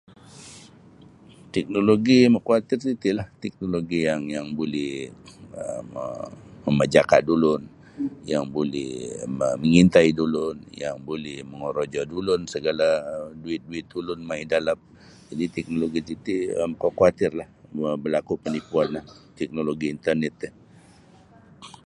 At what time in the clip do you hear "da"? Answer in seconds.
7.25-7.31, 10.17-10.21, 12.09-12.13, 14.49-14.55